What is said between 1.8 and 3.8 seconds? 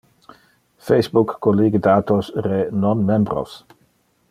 datos re non-membros.